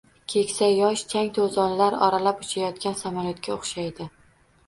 Keksa 0.33 0.67
yosh 0.69 1.03
chang-to’zonlar 1.11 1.97
oralab 2.07 2.41
uchayotgan 2.45 2.97
samolyotga 3.03 3.53
o’xshaydi. 3.59 4.09